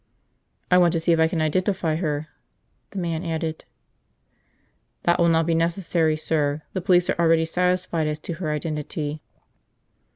[0.71, 2.27] "I want to see if I can identify her,"
[2.89, 3.65] the man added.
[5.03, 6.63] "That will not be necessary, sir.
[6.73, 9.21] The police are already satisfied as to her identity."